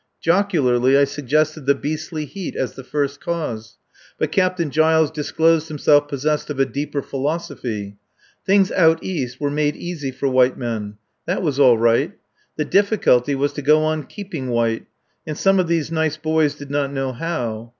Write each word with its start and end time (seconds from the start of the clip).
Jocularly 0.19 0.97
I 0.97 1.03
suggested 1.03 1.67
the 1.67 1.75
beastly 1.75 2.25
heat 2.25 2.55
as 2.55 2.73
the 2.73 2.83
first 2.83 3.21
cause. 3.23 3.77
But 4.17 4.31
Captain 4.31 4.71
Giles 4.71 5.11
disclosed 5.11 5.67
himself 5.67 6.07
possessed 6.07 6.49
of 6.49 6.59
a 6.59 6.65
deeper 6.65 7.03
philosophy. 7.03 7.97
Things 8.43 8.71
out 8.71 8.97
East 9.03 9.39
were 9.39 9.51
made 9.51 9.75
easy 9.75 10.09
for 10.09 10.27
white 10.27 10.57
men. 10.57 10.97
That 11.27 11.43
was 11.43 11.59
all 11.59 11.77
right. 11.77 12.13
The 12.55 12.65
difficulty 12.65 13.35
was 13.35 13.53
to 13.53 13.61
go 13.61 13.83
on 13.83 14.07
keeping 14.07 14.47
white, 14.49 14.87
and 15.27 15.37
some 15.37 15.59
of 15.59 15.67
these 15.67 15.91
nice 15.91 16.17
boys 16.17 16.55
did 16.55 16.71
not 16.71 16.91
know 16.91 17.11
how. 17.11 17.69